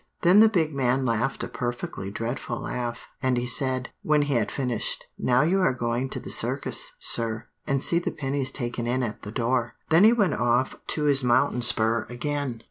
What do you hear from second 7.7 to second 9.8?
see the pennies taken in at the door.'